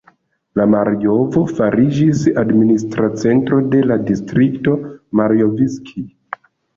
La 0.59 0.63
Marjovo 0.73 1.41
fariĝis 1.57 2.23
admonistra 2.43 3.09
centro 3.23 3.59
de 3.75 3.81
la 3.91 3.99
distrikto 4.07 4.73
Marjovskij. 5.21 6.07